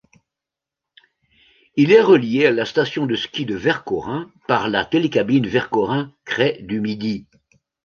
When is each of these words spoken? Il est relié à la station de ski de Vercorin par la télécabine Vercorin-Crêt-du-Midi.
Il 1.75 1.91
est 1.91 2.01
relié 2.01 2.47
à 2.47 2.51
la 2.51 2.65
station 2.65 3.05
de 3.05 3.15
ski 3.15 3.45
de 3.45 3.53
Vercorin 3.55 4.31
par 4.47 4.67
la 4.67 4.83
télécabine 4.83 5.45
Vercorin-Crêt-du-Midi. 5.45 7.27